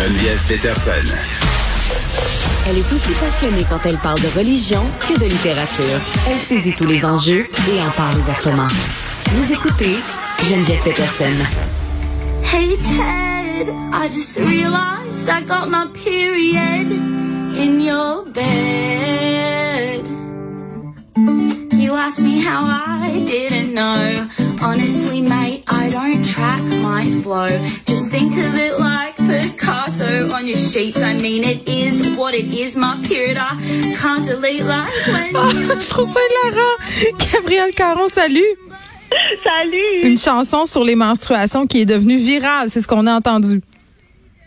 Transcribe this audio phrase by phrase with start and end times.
[0.00, 1.14] Geneviève Peterson.
[2.66, 6.00] Elle est aussi passionnée quand elle parle de religion que de littérature.
[6.26, 8.66] Elle saisit tous les enjeux et en parle ouvertement.
[9.34, 9.94] Vous écoutez
[10.48, 11.34] Geneviève Peterson.
[12.42, 16.90] Hey Ted, I just realized I got my period
[17.54, 20.06] in your bed.
[21.72, 24.28] You asked me how I didn't know.
[24.62, 27.60] Honestly, mate, I don't track my flow.
[27.84, 28.69] Just think of it
[30.40, 31.00] on your sheets.
[31.02, 32.76] I mean, it is what it is.
[32.76, 33.56] My period, I
[34.00, 37.18] can't delete like when Ah, you je trouve ça hilarant.
[37.32, 38.44] Gabriel Caron, salut.
[39.44, 40.02] Salut!
[40.02, 43.60] Une chanson sur les menstruations qui est devenue virale, c'est ce qu'on a entendu.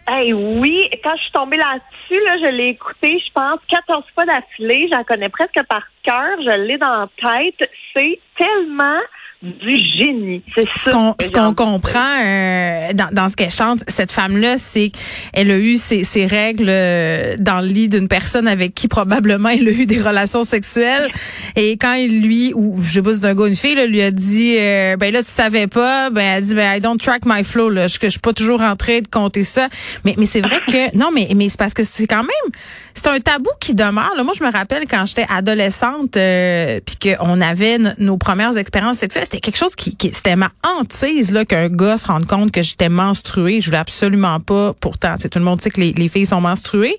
[0.07, 4.25] Hey, oui, quand je suis tombée là-dessus, là, je l'ai écouté, je pense, 14 fois
[4.25, 4.89] d'affilée.
[4.91, 6.37] J'en connais presque par cœur.
[6.39, 7.69] Je l'ai dans la tête.
[7.95, 8.99] C'est tellement
[9.43, 10.41] du génie.
[10.55, 10.91] C'est Ce ça.
[10.91, 15.75] qu'on ce comprend euh, dans, dans ce qu'elle chante, cette femme-là, c'est qu'elle a eu
[15.77, 19.85] ses, ses règles euh, dans le lit d'une personne avec qui probablement elle a eu
[19.85, 21.09] des relations sexuelles.
[21.55, 23.75] Et quand il lui, ou je sais pas si c'est un gars ou une fille,
[23.75, 26.79] là, lui a dit, euh, ben là tu savais pas, ben elle dit, ben I
[26.79, 29.67] don't track my flow, là, je, je suis pas toujours en train de compter ça.
[30.05, 32.51] Mais mais c'est vrai que non, mais mais c'est parce que c'est quand même,
[32.93, 34.13] c'est un tabou qui demeure.
[34.15, 34.23] Là.
[34.23, 39.25] Moi, je me rappelle quand j'étais adolescente, euh, puis qu'on avait nos premières expériences sexuelles,
[39.33, 42.61] c'était quelque chose qui, qui c'était ma hantise là qu'un gars se rende compte que
[42.61, 43.61] j'étais menstruée.
[43.61, 44.73] Je voulais absolument pas.
[44.79, 46.97] Pourtant, c'est tout le monde sait que les, les filles sont menstruées,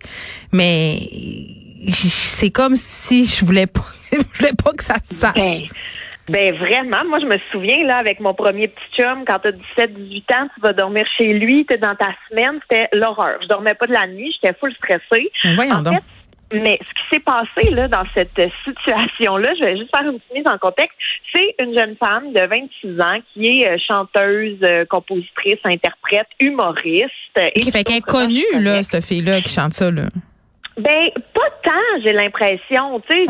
[0.52, 0.98] mais
[1.92, 5.34] c'est comme si je voulais pas, je voulais pas que ça se sache.
[5.36, 5.60] Ben,
[6.28, 10.34] ben vraiment, moi je me souviens là avec mon premier petit chum, quand t'as 17-18
[10.34, 13.38] ans, tu vas dormir chez lui, t'es dans ta semaine, c'était l'horreur.
[13.42, 15.30] Je dormais pas de la nuit, j'étais full stressée.
[15.44, 15.94] Mais voyons en donc.
[15.94, 16.02] fait,
[16.52, 20.34] mais ce qui s'est passé là dans cette situation-là, je vais juste faire une petite
[20.34, 20.96] mise en contexte.
[21.34, 27.10] C'est une jeune femme de 26 ans qui est euh, chanteuse, euh, compositrice, interprète, humoriste.
[27.36, 30.04] et Ok, fait qu'elle est connue là, cette fille-là qui chante ça là.
[30.76, 33.00] Ben, pas tant, j'ai l'impression.
[33.08, 33.26] Tu sais,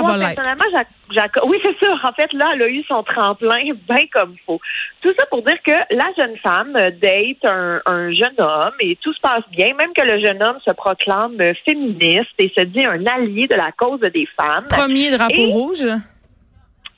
[0.00, 0.64] moi, personnellement,
[1.12, 1.92] j'a- oui, c'est ça.
[2.02, 4.60] En fait, là, elle a eu son tremplin bien comme faut.
[5.00, 9.12] Tout ça pour dire que la jeune femme date un, un jeune homme et tout
[9.12, 13.04] se passe bien, même que le jeune homme se proclame féministe et se dit un
[13.06, 14.66] allié de la cause des femmes.
[14.68, 15.86] Premier drapeau Et- rouge.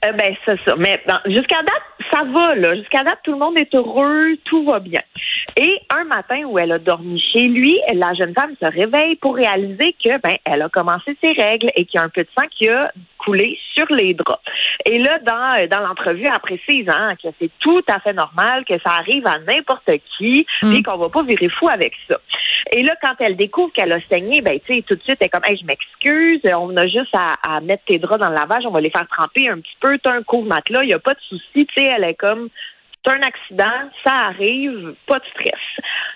[0.04, 0.75] Euh, ben, c'est ça.
[0.76, 2.75] Mais jusqu'à date, ça va, là.
[2.75, 5.00] Jusqu'à date, tout le monde est heureux, tout va bien.
[5.56, 9.37] Et un matin où elle a dormi chez lui, la jeune femme se réveille pour
[9.37, 12.28] réaliser que, ben, elle a commencé ses règles et qu'il y a un peu de
[12.37, 12.91] sang qui a
[13.24, 14.42] coulé sur les draps.
[14.84, 18.64] Et là, dans, euh, dans l'entrevue, elle précise hein, que c'est tout à fait normal,
[18.64, 20.72] que ça arrive à n'importe qui, Mm.
[20.72, 22.18] et qu'on va pas virer fou avec ça.
[22.72, 25.26] Et là, quand elle découvre qu'elle a saigné, ben, tu sais, tout de suite, elle
[25.26, 28.36] est comme, hey, je m'excuse, on a juste à, à mettre tes draps dans le
[28.36, 30.98] lavage, on va les faire tremper un petit peu, t'as un couvre-matelas, il n'y a
[30.98, 32.48] pas de souci, tu sais, elle est comme,
[33.04, 35.60] c'est un accident, ça arrive, pas de stress.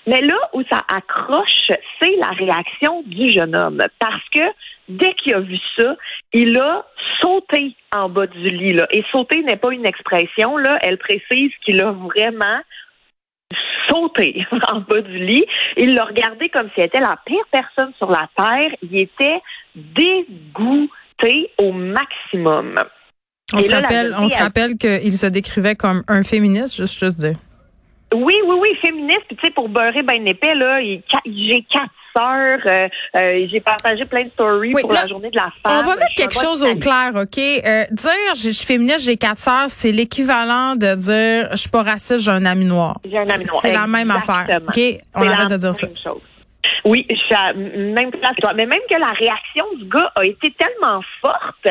[0.06, 3.82] Mais là où ça accroche, c'est la réaction du jeune homme.
[3.98, 4.40] Parce que
[4.88, 5.96] dès qu'il a vu ça,
[6.32, 6.84] il a
[7.20, 8.72] sauté en bas du lit.
[8.72, 8.86] Là.
[8.90, 10.56] Et sauter n'est pas une expression.
[10.56, 10.78] Là.
[10.82, 12.60] Elle précise qu'il a vraiment
[13.88, 15.44] sauté en bas du lit.
[15.76, 18.70] Il l'a regardé comme si elle était la pire personne sur la terre.
[18.82, 19.40] Il était
[19.74, 22.74] dégoûté au maximum.
[23.54, 26.98] On se là, rappelle, on se elle- rappelle qu'il se décrivait comme un féministe, juste,
[26.98, 27.36] juste dire.
[28.14, 29.22] Oui, oui, oui, féministe.
[29.28, 31.02] Puis tu sais, pour beurrer ben épais, là, j'ai
[31.70, 32.58] quatre sœurs.
[32.66, 35.68] euh, euh, j'ai partagé plein de stories Oui, pour là, la journée de la On
[35.68, 35.86] femme.
[35.86, 37.38] va mettre quelque chose au clair, OK?
[37.38, 41.82] Euh, dire je suis féministe, j'ai quatre sœurs, c'est l'équivalent de dire je suis pas
[41.82, 42.98] raciste, j'ai un ami noir.
[43.04, 43.60] J'ai un ami noir.
[43.62, 44.46] C'est la même affaire.
[44.68, 44.80] OK?
[45.14, 45.86] On arrête de dire ça.
[45.86, 46.20] même chose.
[46.84, 48.52] Oui, je suis à m- même place que toi.
[48.54, 51.68] Mais même que la réaction du gars a été tellement forte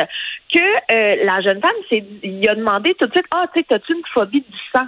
[0.54, 3.66] que euh, la jeune femme s'est il a demandé tout de suite Ah, tu sais,
[3.70, 4.86] t'as-tu une phobie du sang?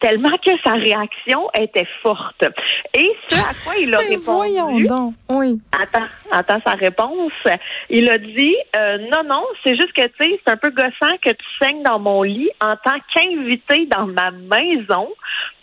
[0.00, 2.44] tellement que sa réaction était forte.
[2.92, 5.14] Et ce à quoi il a voyons répondu, donc.
[5.28, 5.60] Oui.
[5.80, 7.30] attends, attends sa réponse,
[7.88, 11.16] il a dit, euh, non, non, c'est juste que, tu sais, c'est un peu gossant
[11.22, 15.08] que tu saignes dans mon lit en tant qu'invité dans ma maison.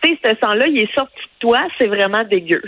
[0.02, 2.62] Tu sais, ce sang-là, il est sorti de toi, c'est vraiment dégueu.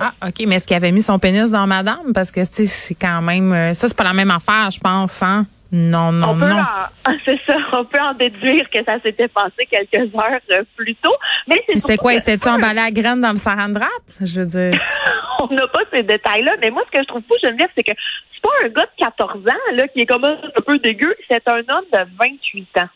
[0.00, 0.44] Ah, OK.
[0.46, 2.12] Mais est-ce qu'il avait mis son pénis dans madame?
[2.14, 3.52] Parce que, tu c'est quand même.
[3.52, 5.46] euh, ça, c'est pas la même affaire, je pense, hein?
[5.70, 6.64] Non, non, on peut non.
[7.26, 11.14] c'est ça, on peut en déduire que ça s'était passé quelques heures euh, plus tôt.
[11.46, 12.14] Mais c'est C'était quoi?
[12.14, 13.90] C'était-tu emballé à graines dans le saran wrap?
[14.18, 14.80] Je veux dire.
[15.40, 16.52] on n'a pas ces détails-là.
[16.62, 17.92] Mais moi, ce que je trouve fou, Geneviève, c'est que
[18.32, 21.14] c'est pas un gars de 14 ans là, qui est comme un peu dégueu.
[21.30, 22.88] C'est un homme de 28 ans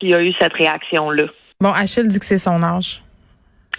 [0.00, 1.24] qui a eu cette réaction-là.
[1.60, 3.02] Bon, Achille dit que c'est son âge.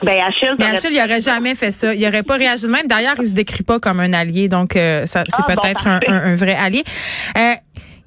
[0.03, 1.93] Ben, Achille, Mais t'aurais- Achille, il aurait jamais fait ça.
[1.93, 2.87] Il aurait pas réagi de même.
[2.87, 5.87] D'ailleurs, il se décrit pas comme un allié, donc euh, ça, c'est Ah, bon, peut-être
[5.87, 6.83] un, un- un vrai allié.
[7.37, 7.53] Euh,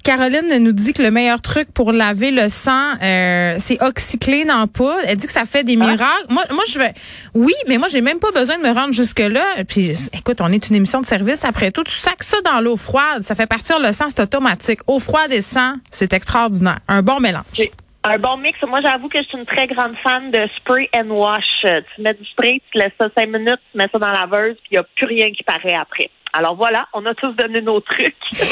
[0.03, 4.67] Caroline nous dit que le meilleur truc pour laver le sang, euh, c'est Oxyclean en
[4.67, 4.97] poudre.
[5.07, 5.85] Elle dit que ça fait des Ah.
[5.91, 6.25] miracles.
[6.29, 6.93] Moi, moi, je vais.
[7.33, 9.45] Oui, mais moi, j'ai même pas besoin de me rendre jusque là.
[9.65, 11.45] Puis, écoute, on est une émission de service.
[11.45, 14.81] Après tout, tu sacs ça dans l'eau froide, ça fait partir le sang, c'est automatique.
[14.87, 16.79] Eau froide et sang, c'est extraordinaire.
[16.89, 17.43] Un bon mélange.
[17.57, 17.71] Oui.
[18.05, 18.59] Un bon mix.
[18.67, 21.43] Moi, j'avoue que je suis une très grande fan de spray and wash.
[21.63, 24.55] Tu mets du spray, tu laisses ça cinq minutes, tu mets ça dans la laveuse,
[24.63, 26.09] puis il n'y a plus rien qui paraît après.
[26.33, 28.15] Alors voilà, on a tous donné nos trucs.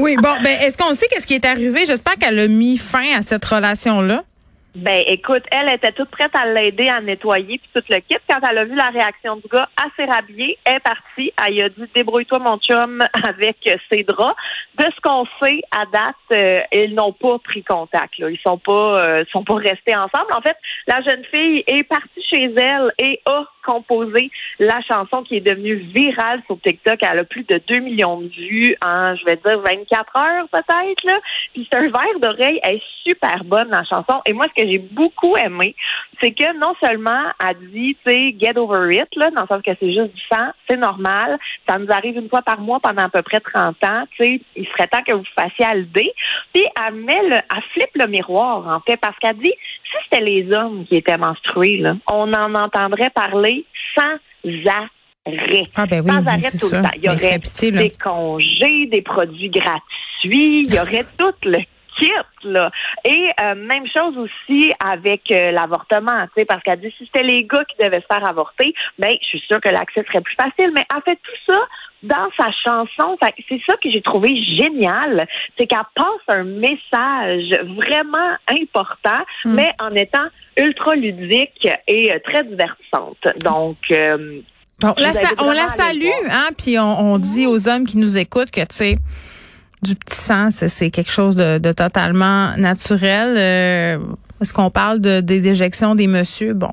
[0.00, 1.86] Oui, bon, ben, est-ce qu'on sait qu'est-ce qui est arrivé?
[1.86, 4.22] J'espère qu'elle a mis fin à cette relation-là.
[4.78, 8.16] Ben, écoute, elle était toute prête à l'aider à nettoyer puis tout le kit.
[8.30, 11.32] Quand elle a vu la réaction du gars assez rhabillé, elle est partie.
[11.44, 13.56] Elle a dit débrouille-toi mon chum avec
[13.90, 14.36] ses draps.
[14.78, 18.18] De ce qu'on sait à date, euh, ils n'ont pas pris contact.
[18.18, 18.30] Là.
[18.30, 20.32] Ils sont pas euh, sont pas restés ensemble.
[20.32, 25.36] En fait, la jeune fille est partie chez elle et a composé la chanson qui
[25.36, 26.98] est devenue virale sur TikTok.
[27.02, 31.04] Elle a plus de 2 millions de vues en, je vais dire, 24 heures peut-être.
[31.04, 31.20] Là.
[31.52, 32.58] Puis c'est un verre d'oreille.
[32.62, 34.22] Elle est super bonne, la chanson.
[34.24, 35.74] Et moi, ce que j'ai beaucoup aimé,
[36.22, 39.62] c'est que non seulement elle dit, tu sais, get over it, là, dans le sens
[39.62, 41.38] que c'est juste du sang, c'est normal.
[41.68, 44.04] Ça nous arrive une fois par mois pendant à peu près 30 ans.
[44.16, 45.84] Tu sais, il serait temps que vous fassiez à le.
[45.92, 49.54] Puis elle met le, elle flippe le miroir, en fait, parce qu'elle dit,
[49.84, 53.57] si c'était les hommes qui étaient menstrués, là, on en entendrait parler
[53.94, 54.18] sans
[55.26, 55.62] arrêt.
[55.74, 56.78] Ah, ben oui, sans arrêt c'est tout ça.
[56.78, 56.90] le temps.
[56.96, 61.58] Il y Mais aurait pitié, des congés, des produits gratuits, il y aurait tout le
[62.44, 62.70] là.
[63.04, 67.26] Et euh, même chose aussi avec euh, l'avortement, tu sais, parce qu'elle dit si c'était
[67.26, 70.36] les gars qui devaient se faire avorter, ben je suis sûre que l'accès serait plus
[70.36, 70.72] facile.
[70.74, 71.58] Mais elle fait tout ça
[72.02, 73.16] dans sa chanson.
[73.48, 75.26] C'est ça que j'ai trouvé génial,
[75.58, 79.54] c'est qu'elle passe un message vraiment important, Hmm.
[79.54, 83.18] mais en étant ultra ludique et euh, très divertissante.
[83.42, 84.40] Donc euh,
[84.80, 85.10] Bon, la
[85.40, 88.66] on la salue, hein, puis on, on dit aux hommes qui nous écoutent que, tu
[88.70, 88.94] sais,
[89.82, 93.34] du petit sang, c'est quelque chose de, de totalement naturel.
[93.36, 93.98] Euh,
[94.40, 96.54] Est-ce qu'on parle de, des déjections des messieurs?
[96.54, 96.70] Bon,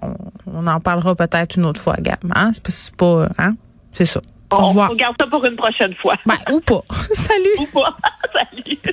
[0.47, 2.17] on en parlera peut-être une autre fois, Gab.
[2.35, 2.51] Hein?
[2.67, 3.55] C'est pas- hein?
[3.91, 4.21] C'est ça.
[4.51, 4.91] Au on, revoir.
[4.91, 6.15] on garde ça pour une prochaine fois.
[6.25, 6.81] Ben, ou pas.
[7.11, 7.49] Salut.
[7.59, 7.95] Ou pas.
[8.33, 8.77] Salut.